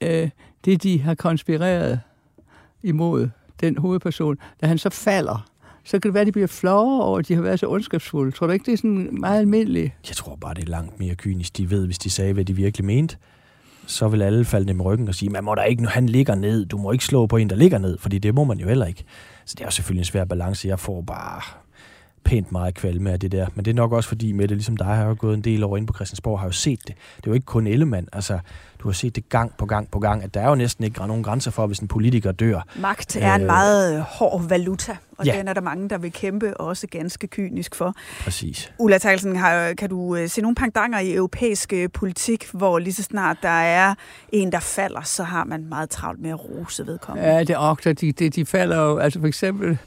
[0.00, 0.30] øh,
[0.64, 2.00] det, de har konspireret
[2.82, 3.28] imod
[3.60, 5.50] den hovedperson, da han så falder,
[5.88, 8.32] så kan det være, at de bliver flove over, at de har været så ondskabsfulde.
[8.32, 9.92] Tror du ikke, det er sådan meget almindeligt?
[10.08, 11.56] Jeg tror bare, det er langt mere kynisk.
[11.56, 13.16] De ved, hvis de sagde, hvad de virkelig mente,
[13.86, 16.06] så vil alle falde dem i ryggen og sige, man må da ikke, når han
[16.06, 18.58] ligger ned, du må ikke slå på en, der ligger ned, fordi det må man
[18.58, 19.04] jo heller ikke.
[19.44, 20.68] Så det er jo selvfølgelig en svær balance.
[20.68, 21.42] Jeg får bare
[22.24, 23.46] pænt meget kvalme af det der.
[23.54, 25.64] Men det er nok også fordi, med det ligesom dig har jo gået en del
[25.64, 26.94] over ind på Christiansborg, har jo set det.
[27.16, 28.08] Det er jo ikke kun Ellemann.
[28.12, 28.38] Altså,
[28.78, 31.06] du har set det gang på gang på gang, at der er jo næsten ikke
[31.06, 32.60] nogen grænser for, hvis en politiker dør.
[32.76, 35.38] Magt er en meget hård valuta, og ja.
[35.38, 37.94] den er der mange, der vil kæmpe også ganske kynisk for.
[38.20, 38.72] Præcis.
[38.78, 38.98] Ulla
[39.36, 43.36] har, kan du øh, se nogle pangdanger i europæisk øh, politik, hvor lige så snart
[43.42, 43.94] der er
[44.32, 47.30] en, der falder, så har man meget travlt med at rose vedkommende?
[47.30, 49.78] Ja, det er okter, de, de, de falder jo, altså for eksempel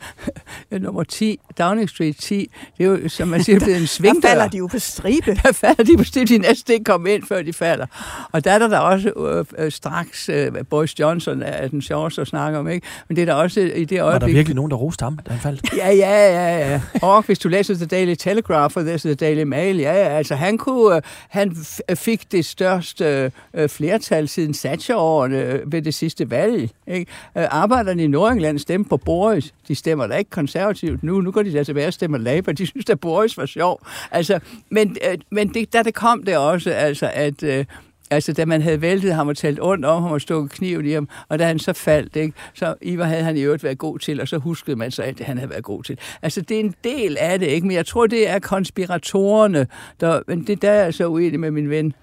[0.72, 4.22] nummer 10, Downing Street 10, det er jo, som man siger, er en svingdør.
[4.22, 5.36] der falder de jo på stribe.
[5.44, 7.86] Der falder de på stribe, de næsten ikke kommer ind, før de falder.
[8.32, 12.22] Og der er der, der også øh, øh, straks, øh, Boris Johnson er den sjoveste
[12.22, 12.88] at snakke om, ikke?
[13.08, 14.22] Men det er der også i det øjeblik...
[14.22, 15.62] Var der virkelig nogen, der roste ham, da han faldt?
[15.78, 16.82] Ja, ja, ja, ja.
[17.02, 20.58] Og hvis du læser The Daily Telegraph og The Daily Mail, ja, ja, altså han
[20.58, 21.56] kunne, øh, han
[21.96, 27.12] fik det største øh, flertal siden Thatcher-årene øh, ved det sidste valg, ikke?
[27.38, 29.54] Øh, arbejderne i Nordengland stemte på Boris.
[29.68, 31.22] De stemmer da ikke konservativt nu.
[31.22, 32.52] Nu går de der tilbage og stemmer Labour.
[32.52, 33.82] De synes, at Boris var sjov.
[34.12, 34.40] Altså,
[34.70, 37.66] men øh, men det, der det kom det også, altså, at øh,
[38.12, 40.92] Altså, da man havde væltet ham og talt ondt om ham og stukket kniven i
[40.92, 44.00] ham, og da han så faldt, ikke, så Ivar havde han i øvrigt været god
[44.00, 46.00] til, og så huskede man så, at han havde været god til.
[46.22, 47.68] Altså, det er en del af det, ikke?
[47.68, 49.68] Men jeg tror, det er konspiratorerne,
[50.00, 51.94] der, men det der er jeg så uenig med min ven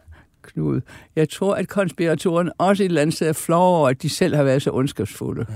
[0.42, 0.80] Knud.
[1.16, 4.36] Jeg tror, at konspiratorerne også et eller andet sted er flov over, at de selv
[4.36, 5.46] har været så ondskabsfulde.
[5.48, 5.54] Mm.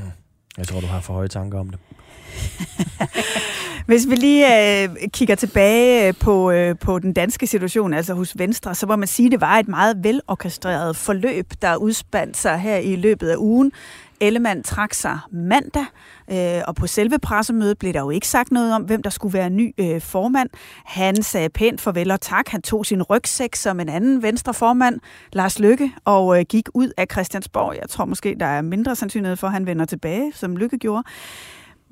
[0.59, 1.79] Jeg tror, du har for høje tanker om det.
[3.87, 8.39] Hvis vi lige øh, kigger tilbage øh, på, øh, på den danske situation, altså hos
[8.39, 12.59] Venstre, så må man sige, at det var et meget velorkestreret forløb, der udspandt sig
[12.59, 13.73] her i løbet af ugen.
[14.21, 15.85] Ellemann trak sig mandag,
[16.31, 19.39] øh, og på selve pressemødet blev der jo ikke sagt noget om, hvem der skulle
[19.39, 20.51] være ny øh, formand.
[20.85, 22.49] Han sagde pænt farvel og tak.
[22.49, 25.01] Han tog sin rygsæk som en anden venstre formand,
[25.33, 27.75] Lars Lykke, og øh, gik ud af Christiansborg.
[27.81, 31.03] Jeg tror måske, der er mindre sandsynlighed for, at han vender tilbage, som Lykke gjorde.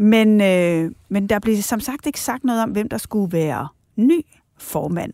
[0.01, 3.69] Men, øh, men der blev som sagt ikke sagt noget om, hvem der skulle være
[3.97, 4.21] ny
[4.59, 5.13] formand.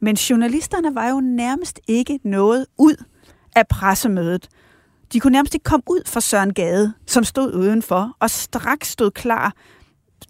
[0.00, 3.04] Men journalisterne var jo nærmest ikke noget ud
[3.56, 4.48] af pressemødet.
[5.12, 9.10] De kunne nærmest ikke komme ud for Søren Gade, som stod udenfor, og straks stod
[9.10, 9.54] klar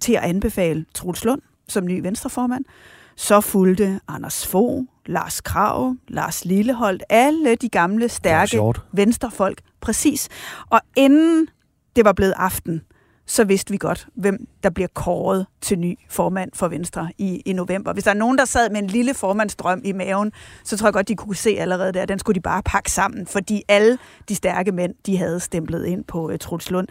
[0.00, 2.64] til at anbefale Troels Lund som ny venstreformand.
[3.16, 8.56] Så fulgte Anders Fogh, Lars Krav, Lars Lilleholdt, alle de gamle, stærke
[8.92, 9.60] venstrefolk.
[9.80, 10.28] Præcis.
[10.70, 11.48] Og inden
[11.96, 12.82] det var blevet aften,
[13.28, 17.52] så vidste vi godt, hvem der bliver kåret til ny formand for Venstre i, i
[17.52, 17.92] november.
[17.92, 20.32] Hvis der er nogen, der sad med en lille formandsdrøm i maven,
[20.64, 23.26] så tror jeg godt, de kunne se allerede der, den skulle de bare pakke sammen,
[23.26, 26.88] fordi alle de stærke mænd, de havde stemplet ind på uh, Truls Lund.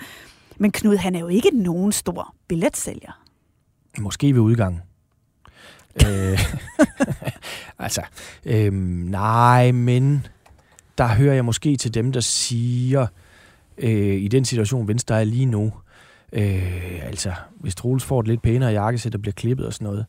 [0.58, 3.21] Men Knud, han er jo ikke nogen stor billetsælger.
[4.00, 4.82] Måske ved udgangen.
[6.06, 6.39] øh,
[7.80, 8.02] altså,
[8.45, 10.28] øh, nej, men
[10.97, 13.08] der hører jeg måske til dem, der siger,
[13.78, 15.84] øh, i den situation, Venstre er lige nu, Øh,
[16.32, 20.06] altså, hvis Troels får et lidt pænere jakkesæt og bliver klippet og sådan noget.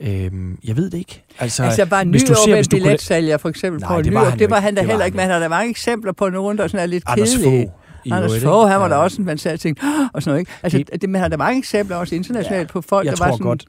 [0.00, 0.30] Øh,
[0.64, 1.24] jeg ved det ikke.
[1.38, 4.50] Altså, altså bare hvis du ser, du billetsælger for eksempel Nej, på det var, det
[4.50, 6.80] var han da heller ikke, men han har da mange eksempler på nogen, der sådan
[6.80, 7.70] er lidt Anders kedelige.
[8.06, 8.16] Fogh.
[8.16, 8.94] Anders Fogh, han var ja.
[8.94, 9.78] der også, man sagde ting,
[10.12, 10.52] og sådan noget, ikke?
[10.62, 13.26] Altså, det, man har der mange eksempler også internationalt ja, på folk, jeg der tror
[13.26, 13.46] var sådan...
[13.46, 13.64] Godt,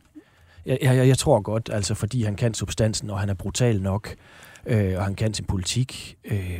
[0.65, 4.15] jeg, jeg, jeg tror godt, altså fordi han kan substansen, og han er brutal nok,
[4.65, 6.59] øh, og han kan sin politik, øh,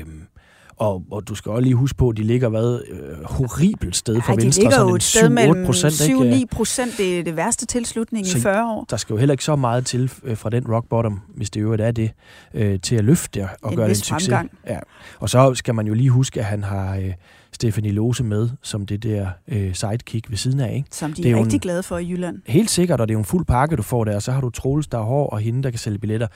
[0.81, 4.21] Og, og du skal også lige huske på, at de ligger hvad, øh, horribelt sted
[4.21, 4.61] for de Venstre.
[4.61, 6.97] ligger sådan jo et sted 7-8 mellem procent, 7-9 procent.
[6.97, 8.85] Det er det værste tilslutning Så i 40 år.
[8.89, 11.59] Der skal jo heller ikke så meget til øh, fra den rock bottom, hvis det
[11.61, 12.11] øvrigt er det,
[12.53, 14.29] øh, til at løfte det og En gøre det en succes.
[14.29, 14.51] fremgang.
[14.67, 14.79] Ja.
[15.19, 17.13] Og så skal man jo lige huske, at han har øh,
[17.61, 20.73] Stephanie Lose med som det der øh, sidekick ved siden af.
[20.75, 20.87] Ikke?
[20.91, 22.39] Som de Det er, er rigtig en- glade for i Jylland.
[22.47, 24.15] Helt sikkert, og det er jo en fuld pakke, du får der.
[24.15, 26.27] Og så har du Troels, der er hård, og hende, der kan sælge billetter.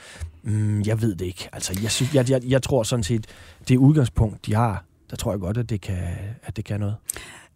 [0.42, 1.48] Mm, jeg ved det ikke.
[1.52, 3.26] Altså, jeg, synes, jeg, jeg, jeg tror sådan set,
[3.68, 5.98] det udgangspunkt, de har, der tror jeg godt, at det kan,
[6.42, 6.94] at det kan noget.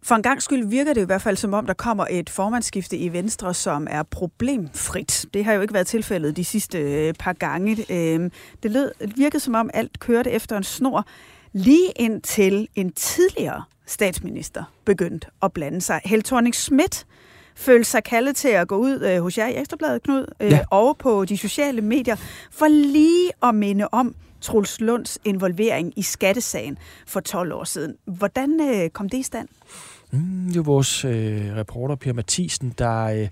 [0.03, 2.97] For en gang skyld virker det i hvert fald som om, der kommer et formandsskifte
[2.97, 5.25] i Venstre, som er problemfrit.
[5.33, 7.71] Det har jo ikke været tilfældet de sidste øh, par gange.
[7.89, 8.29] Øh,
[8.63, 11.05] Det, lød, virkede som om alt kørte efter en snor,
[11.53, 16.01] lige indtil en tidligere statsminister begyndte at blande sig.
[16.25, 17.05] Thorning Schmidt
[17.55, 20.59] følte sig kaldet til at gå ud øh, hos jer i Ekstrabladet, Knud, øh, Ja.
[20.71, 22.15] og på de sociale medier,
[22.51, 27.95] for lige at minde om Truls Lunds involvering i skattesagen for 12 år siden.
[28.05, 29.47] Hvordan øh, kom det i stand?
[30.11, 33.27] Mm, det er vores øh, reporter, Per Mathisen, der øh,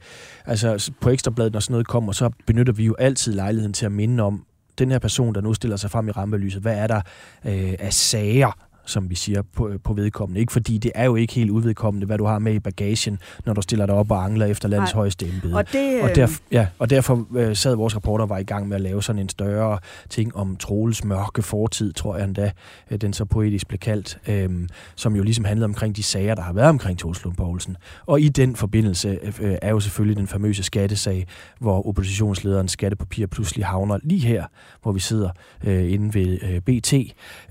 [0.46, 3.92] altså på Ekstrabladet, når sådan noget kommer, så benytter vi jo altid lejligheden til at
[3.92, 4.46] minde om,
[4.80, 7.02] den her person, der nu stiller sig frem i rampelyset, hvad er der
[7.46, 10.40] øh, af sager, som vi siger, på, på vedkommende.
[10.40, 13.54] Ikke fordi det er jo ikke helt udvedkommende, hvad du har med i bagagen, når
[13.54, 15.00] du stiller dig op og angler efter landets Nej.
[15.00, 15.56] højeste embede.
[15.56, 18.68] Og det, og, øh, derf- ja, og derfor øh, sad vores reporter var i gang
[18.68, 22.52] med at lave sådan en større ting om Troels mørke fortid, tror jeg endda,
[22.92, 24.50] øh, den så poetisk blev kaldt, øh,
[24.96, 27.78] som jo ligesom handlede omkring de sager, der har været omkring Troels Lund Poulsen.
[28.06, 31.28] Og i den forbindelse øh, er jo selvfølgelig den famøse skattesag,
[31.60, 34.44] hvor oppositionslederens skattepapir pludselig havner lige her,
[34.82, 35.30] hvor vi sidder
[35.64, 36.94] øh, inde ved øh, BT.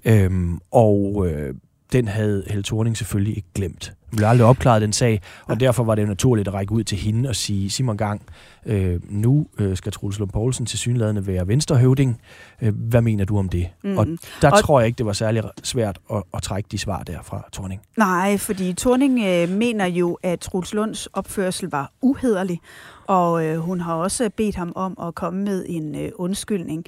[0.05, 0.31] Øh,
[0.73, 1.55] og øh,
[1.93, 3.93] den havde Helle Thorning selvfølgelig ikke glemt.
[4.11, 6.99] Hun ville aldrig opklaret den sag, og derfor var det naturligt at række ud til
[6.99, 8.23] hende og sige, Simon Gang,
[8.67, 12.21] øh, nu øh, skal Troels Lund Poulsen til synlædende være venstrehøvding.
[12.63, 13.69] Øh, hvad mener du om det?
[13.85, 13.99] Mhm.
[13.99, 14.07] Og
[14.43, 17.19] der Og- tror jeg ikke, det var særlig svært at, at trække de svar der
[17.23, 17.81] fra Thorning.
[17.97, 22.61] Nej, fordi Thorning øh, mener jo, at Truls Lunds opførsel var uhederlig,
[23.09, 26.85] og øh, hun har også bedt ham om at komme med en øh, undskyldning.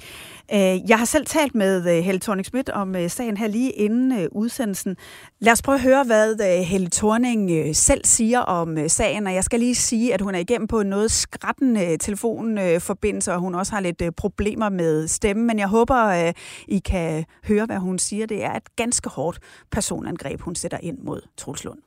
[0.53, 3.71] Øh, jeg har selv talt med øh, Helle thorning Schmidt om øh, sagen her lige
[3.71, 4.97] inden øh, udsendelsen.
[5.39, 9.27] Lad os prøve at høre, hvad øh, Helle Thorning øh, selv siger om øh, sagen,
[9.27, 13.33] og jeg skal lige sige, at hun er igennem på en noget skrættende øh, telefonforbindelse,
[13.33, 16.33] og hun også har lidt øh, problemer med stemmen, men jeg håber, øh,
[16.67, 18.25] I kan høre, hvad hun siger.
[18.25, 19.39] Det er et ganske hårdt
[19.71, 21.79] personangreb, hun sætter ind mod Troels Lund.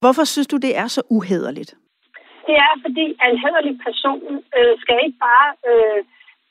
[0.00, 1.74] Hvorfor synes du, det er så uhederligt?
[2.48, 4.22] Det er fordi, en hederlig person
[4.58, 6.00] øh, skal ikke bare øh,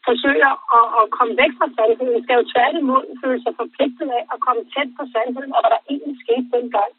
[0.08, 2.24] forsøge at, at komme væk fra sandheden.
[2.24, 5.88] skal jo tværtimod føle sig forpligtet af at komme tæt på sandheden, og hvad der
[5.92, 6.92] egentlig skete dengang.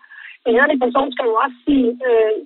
[0.47, 2.37] En hederlig person skal jo også sige, øh,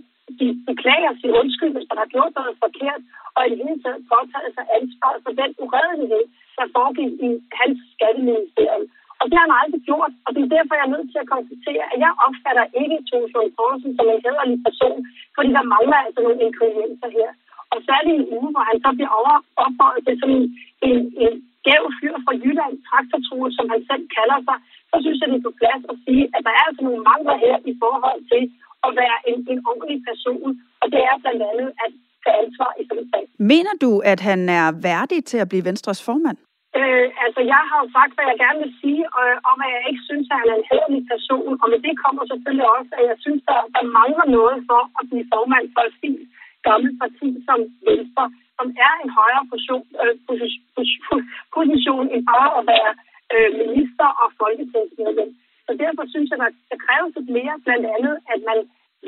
[0.40, 3.02] de beklager sin undskyld, hvis man har gjort noget forkert,
[3.36, 6.24] og i det hele taget påtaget sig ansvaret for den uredelighed,
[6.58, 7.30] der foregik i
[7.60, 8.84] hans skatteministerium.
[9.20, 11.32] Og det har han aldrig gjort, og det er derfor, jeg er nødt til at
[11.34, 14.98] konstatere, at jeg opfatter ikke Troels Poulsen som en hederlig person,
[15.36, 17.30] fordi der mangler altså nogle ingredienser her.
[17.72, 20.46] Og særligt i en uge, hvor han så bliver over ophøjet til sådan en,
[20.88, 21.34] en, en
[21.66, 24.58] gæv fyr fra Jylland, traktortrue, som han selv kalder sig,
[24.90, 27.36] så synes jeg, det er på plads at sige, at der er altså nogle mangler
[27.44, 28.42] her i forhold til
[28.86, 30.48] at være en, en ordentlig person.
[30.82, 31.90] Og det er blandt andet at
[32.24, 33.24] tage ansvar i sådan en sag.
[33.52, 36.38] Mener du, at han er værdig til at blive Venstres formand?
[36.76, 39.82] Øh, altså, jeg har jo sagt, hvad jeg gerne vil sige, øh, om at jeg
[39.90, 41.50] ikke synes, at han er en hederlig person.
[41.62, 45.04] Og med det kommer selvfølgelig også, at jeg synes, der, der mangler noget for at
[45.10, 46.22] blive formand for et fint
[46.68, 48.24] gammelt parti som Venstre,
[48.58, 51.20] som er en højere position, øh, position, position,
[51.56, 52.92] position end bare at være
[53.34, 55.30] øh, minister og folketingsmedlem.
[55.66, 58.58] Så derfor synes jeg, at der kræves lidt mere, blandt andet, at man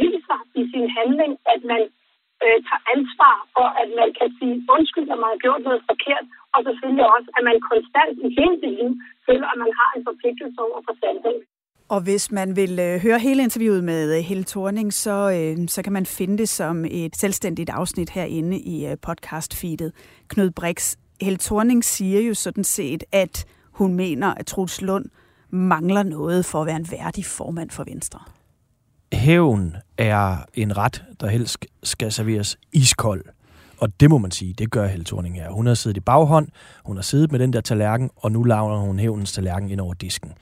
[0.03, 1.83] viser i sin handling, at man
[2.45, 6.25] øh, tager ansvar for, at man kan sige undskyld, når man har gjort noget forkert,
[6.61, 8.91] og selvfølgelig også, at man konstant i hele sit liv
[9.27, 11.43] føler, at man har en forpligtelse over for sandheden.
[11.95, 15.83] Og hvis man vil øh, høre hele interviewet med øh, Helle Thorning, så, øh, så
[15.83, 19.91] kan man finde det som et selvstændigt afsnit herinde i øh, podcast-feedet.
[20.29, 25.05] Knud Brix, Helle Thorning siger jo sådan set, at hun mener, at Truls Lund
[25.51, 28.21] mangler noget for at være en værdig formand for Venstre.
[29.13, 33.25] Hævn er en ret, der helst skal serveres iskold.
[33.81, 35.51] Og det må man sige, det gør Helle Thorning her.
[35.51, 36.49] Hun har siddet i baghånd,
[36.85, 39.95] hun har siddet med den der tallerken, og nu laver hun hævnens tallerken ind over
[39.95, 40.33] disken.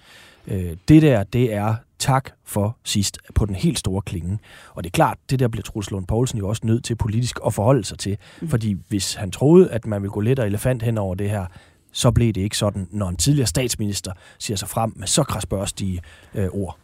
[0.46, 4.38] Øh, det der, det er tak for sidst på den helt store klinge.
[4.74, 7.38] Og det er klart, det der bliver Truls Lund Poulsen jo også nødt til politisk
[7.46, 8.16] at forholde sig til.
[8.40, 8.48] Mm.
[8.48, 11.46] Fordi hvis han troede, at man ville gå let og elefant hen over det her,
[11.92, 16.00] så blev det ikke sådan, når en tidligere statsminister siger sig frem med så krasbørstige
[16.34, 16.78] øh, ord.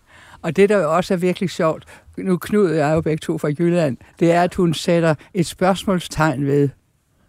[0.44, 1.84] Og det, der jo også er virkelig sjovt,
[2.18, 5.14] nu Knud og jeg er jo begge to fra Jylland, det er, at hun sætter
[5.34, 6.68] et spørgsmålstegn ved,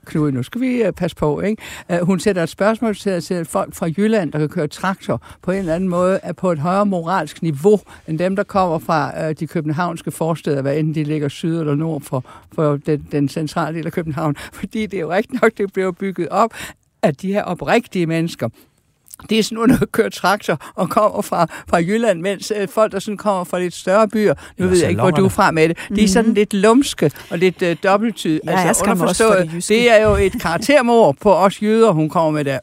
[0.05, 1.61] Knud, nu skal vi øh, passe på, ikke?
[2.01, 5.57] Hun sætter et spørgsmål til, at folk fra Jylland, der kan køre traktor, på en
[5.57, 9.35] eller anden måde er på et højere moralsk niveau, end dem, der kommer fra øh,
[9.39, 12.25] de københavnske forsteder, hvad enten de ligger syd eller nord for,
[12.55, 14.35] for den, den centrale del af København.
[14.53, 16.53] Fordi det er jo rigtigt nok, det bliver bygget op
[17.01, 18.49] at de her oprigtige mennesker,
[19.29, 22.91] det er sådan nogle, der kører traktor og kommer fra, fra Jylland, mens øh, folk,
[22.91, 25.51] der sådan kommer fra lidt større byer, nu ved jeg ikke, hvor du er fra
[25.51, 28.39] med det, de er sådan lidt lumske og lidt øh, dobbeltyd.
[28.45, 32.09] Ja, jeg skal også for det det er jo et karaktermord på os jøder, hun
[32.09, 32.59] kommer med der.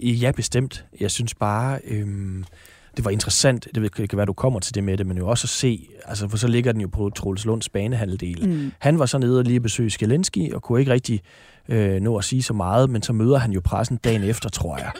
[0.00, 0.84] Ja, bestemt.
[1.00, 2.44] Jeg synes bare, øhm,
[2.96, 5.44] det var interessant, det kan være, du kommer til det med det, men jo også
[5.44, 8.48] at se, altså for så ligger den jo på Troels Lunds banehalvdel.
[8.48, 8.72] Mm.
[8.78, 11.22] Han var så nede og lige besøge Skelenski, og kunne ikke rigtig
[11.68, 14.78] øh, nå at sige så meget, men så møder han jo pressen dagen efter, tror
[14.78, 14.90] jeg.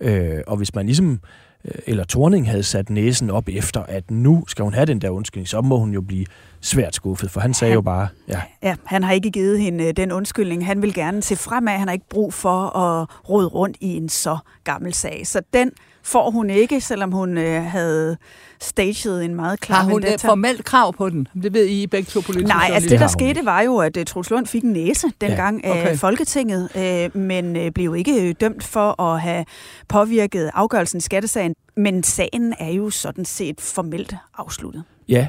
[0.00, 1.20] Øh, og hvis man ligesom,
[1.64, 5.10] øh, eller Torning havde sat næsen op efter, at nu skal hun have den der
[5.10, 6.26] undskyldning, så må hun jo blive
[6.60, 8.42] svært skuffet, for han sagde han, jo bare, ja.
[8.62, 10.66] Ja, han har ikke givet hende øh, den undskyldning.
[10.66, 11.72] Han vil gerne se fremad.
[11.72, 15.26] Han har ikke brug for at rode rundt i en så gammel sag.
[15.26, 15.70] Så den
[16.02, 18.16] får hun ikke, selvom hun øh, havde
[18.60, 21.28] staged en meget klar Har hun et formelt krav på den?
[21.42, 24.04] Det ved I begge to politiske Nej, altså det, der skete, var jo, at uh,
[24.04, 25.86] Troels Lund fik en næse dengang ja, okay.
[25.86, 29.44] af Folketinget, øh, men øh, blev ikke øh, dømt for at have
[29.88, 31.54] påvirket afgørelsen i skattesagen.
[31.76, 34.84] Men sagen er jo sådan set formelt afsluttet.
[35.08, 35.28] Ja,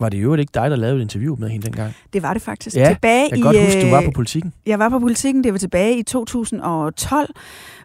[0.00, 1.94] var det jo ikke dig, der lavede et interview med hende dengang?
[2.12, 2.76] Det var det faktisk.
[2.76, 4.52] Ja, tilbage jeg kan godt huske, du var på øh, politikken.
[4.66, 7.34] Jeg var på politikken, det var tilbage i 2012,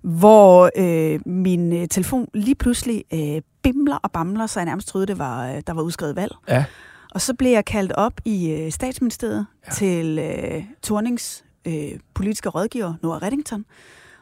[0.01, 5.07] hvor øh, min øh, telefon lige pludselig øh, bimler og bamler, så jeg nærmest troede,
[5.07, 6.31] det var, øh, der var udskrevet valg.
[6.49, 6.65] Ja.
[7.11, 9.71] Og så blev jeg kaldt op i øh, statsministeriet ja.
[9.71, 13.65] til øh, Tornings øh, politiske rådgiver, Nora Reddington.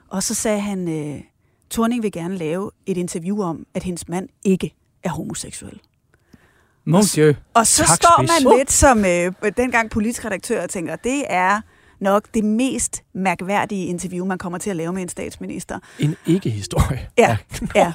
[0.07, 1.21] Og så sagde han, øh,
[1.69, 5.79] Torning vil gerne lave et interview om, at hendes mand ikke er homoseksuel.
[6.85, 7.33] Mon Dieu.
[7.53, 8.43] Og så Tak, står spids.
[8.43, 11.61] man lidt som øh, dengang politisk redaktør og tænker, det er
[11.99, 15.79] nok det mest mærkværdige interview, man kommer til at lave med en statsminister.
[15.99, 17.09] En ikke-historie.
[17.17, 17.37] Ja,
[17.75, 17.91] ja.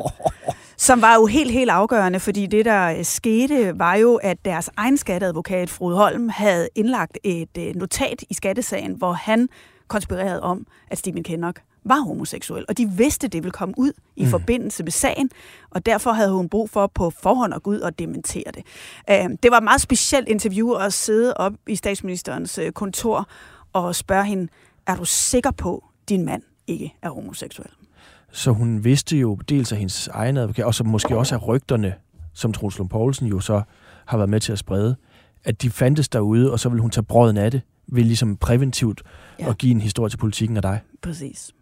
[0.77, 4.70] Som var jo helt, helt afgørende, fordi det, der øh, skete, var jo, at deres
[4.77, 9.48] egen skatteadvokat, Frode Holm, havde indlagt et øh, notat i skattesagen, hvor han
[9.88, 14.25] konspirerede om, at Stephen Kinnock var homoseksuel, og de vidste, det ville komme ud i
[14.25, 14.31] mm.
[14.31, 15.31] forbindelse med sagen,
[15.71, 18.62] og derfor havde hun brug for på forhånd at gå ud og dementere det.
[19.11, 23.29] Øh, det var et meget specielt interview at sidde op i statsministerens øh, kontor
[23.73, 24.49] og spørge hende,
[24.87, 27.69] er du sikker på, at din mand ikke er homoseksuel?
[28.33, 31.95] Så hun vidste jo dels af hendes egen advokat, og så måske også af rygterne,
[32.35, 33.62] som Troels Lund Poulsen jo så
[34.07, 34.97] har været med til at sprede,
[35.45, 39.03] at de fandtes derude, og så vil hun tage brøden af det, ved ligesom præventivt
[39.38, 39.49] Ja.
[39.49, 40.81] at give en historie til politikken af dig.
[41.03, 41.53] Præcis.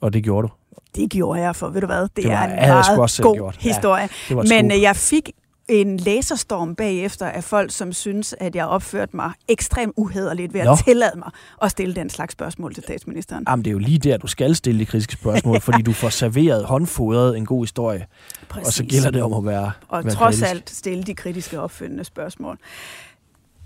[0.00, 0.52] Og det gjorde du.
[0.96, 3.58] Det gjorde jeg, for ved du hvad, det, Det var- er en meget god gjort.
[3.64, 4.04] Ja, historie.
[4.04, 4.72] et Men scoop.
[4.72, 5.30] øh, jeg fik
[5.68, 10.66] en laserstorm bagefter af folk, som synes, at jeg opførte mig ekstremt uhederligt ved at
[10.66, 10.76] Nå.
[10.86, 11.30] tillade mig
[11.62, 13.44] at stille den slags spørgsmål til statsministeren.
[13.48, 16.08] Jamen, det er jo lige der, du skal stille de kritiske spørgsmål, fordi du får
[16.08, 18.06] serveret, håndfodret en god historie.
[18.48, 18.66] Præcis.
[18.66, 20.50] Og så gælder det om at være Og være trods kritisk.
[20.50, 22.58] alt stille de kritiske opfølgende spørgsmål.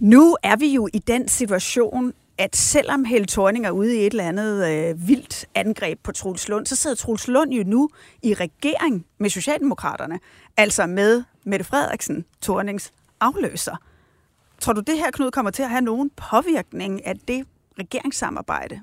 [0.01, 4.11] Nu er vi jo i den situation, at selvom Helle Thorning er ude i et
[4.11, 7.91] eller andet øh, vildt angreb på Troels Lund, så sidder Troels Lund jo nu
[8.23, 10.21] i regering med Socialdemokraterne,
[10.57, 13.77] altså med Mette Frederiksen, Thornings afløser.
[14.61, 17.47] Tror du, det her, Knud, kommer til at have nogen påvirkning af det
[17.79, 18.81] regeringssamarbejde?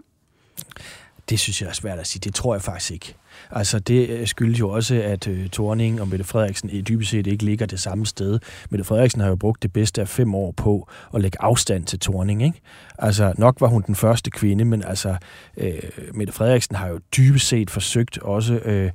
[1.29, 2.19] Det synes jeg er svært at sige.
[2.19, 3.15] Det tror jeg faktisk ikke.
[3.51, 7.27] Altså, det øh, skyldes jo også, at øh, Thorning og Mette Frederiksen i dybest set
[7.27, 8.39] ikke ligger det samme sted.
[8.69, 11.99] Mette Frederiksen har jo brugt det bedste af fem år på at lægge afstand til
[11.99, 12.61] Thorning, ikke?
[12.97, 15.15] Altså, nok var hun den første kvinde, men altså,
[15.57, 15.73] øh,
[16.13, 18.91] Mette Frederiksen har jo dybest set forsøgt også øh,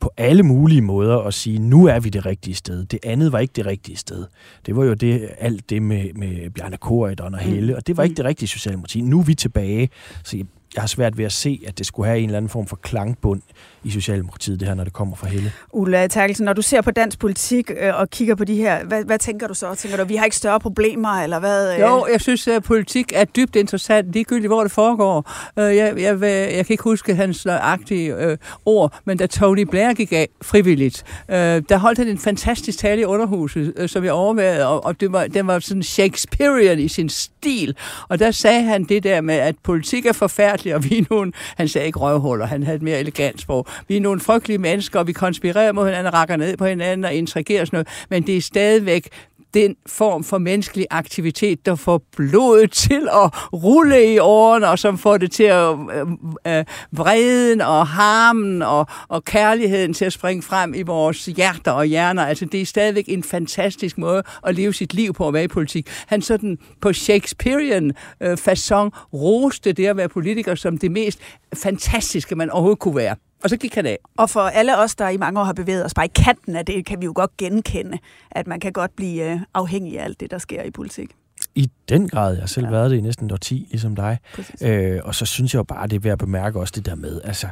[0.00, 2.84] på alle mulige måder at sige, nu er vi det rigtige sted.
[2.84, 4.26] Det andet var ikke det rigtige sted.
[4.66, 8.02] Det var jo det, alt det med, med Bjarne Korydon og Helle, og det var
[8.02, 9.00] ikke det rigtige Socialdemokrati.
[9.00, 9.88] Nu er vi tilbage,
[10.24, 12.48] så jeg, jeg har svært ved at se, at det skulle have en eller anden
[12.48, 13.42] form for klangbund
[13.84, 15.52] i Socialdemokratiet, det her, når det kommer fra Helle.
[15.72, 19.04] Ulla Terkelsen, når du ser på dansk politik øh, og kigger på de her, hvad,
[19.04, 19.74] hvad tænker du så?
[19.74, 21.74] Tænker du, vi har ikke større problemer, eller hvad?
[21.74, 21.80] øh?
[21.80, 25.30] Jo, jeg synes, at politik er dybt interessant, ligegyldigt hvor det foregår.
[25.58, 28.36] Øh, Jeg, jeg, jeg kan ikke huske hans nøjagtige øh,
[28.66, 33.00] ord, men da Tony Blair gik af frivilligt, øh, der holdt han en fantastisk tale
[33.00, 36.88] i underhuset, øh, som jeg overvejede, og, og det var, den var sådan Shakespearean i
[36.88, 37.76] sin stil.
[38.08, 41.68] Og der sagde han det der med, at politik er forfærdelig, og vi nogle, han
[41.68, 43.66] sagde ikke røvhuller, han havde et mere elegant sprog.
[43.88, 47.14] Vi er nogle frygtelige mennesker, og vi konspirerer mod hinanden, rakker ned på hinanden og
[47.14, 49.08] intrigerer sådan noget, men det er stadigvæk
[49.54, 54.98] den form for menneskelig aktivitet, der får blodet til at rulle i årene, og som
[54.98, 56.06] får det til at øh,
[56.46, 61.84] øh, vreden og harmen og, og kærligheden til at springe frem i vores hjerter og
[61.84, 62.26] hjerner.
[62.26, 65.48] Altså, det er stadigvæk en fantastisk måde at leve sit liv på at være i
[65.48, 65.88] politik.
[66.06, 71.20] Han sådan på Shakespearean øh, façon roste det at være politiker som det mest
[71.54, 73.16] fantastiske, man overhovedet kunne være.
[73.44, 73.98] Og så gik han af.
[74.16, 76.66] Og for alle os, der i mange år har bevæget os bare i kanten af
[76.66, 77.98] det, kan vi jo godt genkende,
[78.30, 81.10] at man kan godt blive øh, afhængig af alt det, der sker i politik.
[81.54, 82.32] I den grad.
[82.32, 82.70] Jeg har selv ja.
[82.70, 84.18] været det i næsten et 10, ligesom dig.
[84.62, 86.94] Øh, og så synes jeg jo bare, det er værd at bemærke også det der
[86.94, 87.48] med, altså,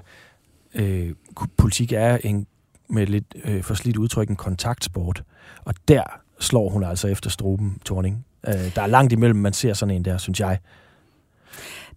[0.74, 1.14] øh,
[1.56, 2.46] politik er en,
[2.88, 5.22] med lidt øh, forslidt udtryk, en kontaktsport.
[5.64, 6.02] Og der
[6.40, 8.26] slår hun altså efter struben, Torning.
[8.46, 10.58] Øh, der er langt imellem, man ser sådan en der, synes jeg.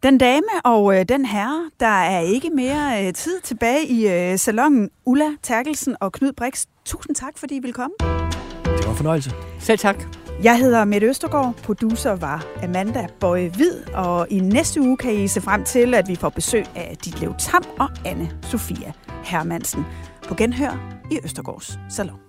[0.03, 4.39] Den dame og øh, den herre, der er ikke mere øh, tid tilbage i øh,
[4.39, 4.89] salongen.
[5.05, 7.95] Ulla Terkelsen og Knud Brix, tusind tak, fordi I ville komme.
[7.99, 9.31] Det var en fornøjelse.
[9.59, 10.03] Selv tak.
[10.43, 15.27] Jeg hedder Mette Østergaard, producer var Amanda Bøje Hvid, og i næste uge kan I
[15.27, 18.91] se frem til, at vi får besøg af Ditlev Tam og anne Sofia
[19.23, 19.85] Hermansen
[20.27, 22.28] på genhør i Østergaards Salon.